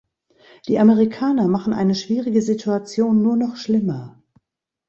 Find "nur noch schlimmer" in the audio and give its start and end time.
3.21-4.19